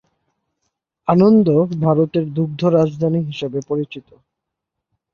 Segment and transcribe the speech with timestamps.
[1.07, 1.47] আনন্দ
[1.81, 4.07] ভারতের দুগ্ধ রাজধানী হিসাবে পরিচিত।